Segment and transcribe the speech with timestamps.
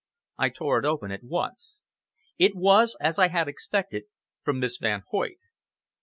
[0.39, 1.83] I tore it open at once.
[2.39, 4.05] It was, as I bad expected,
[4.41, 5.37] from Miss Van Hoyt.